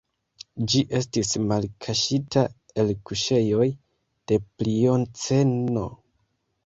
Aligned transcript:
Ĝi 0.71 0.79
estis 0.99 1.33
malkaŝita 1.51 2.45
el 2.85 2.93
kuŝejoj 3.11 3.69
de 4.33 4.41
Plioceno. 4.49 5.85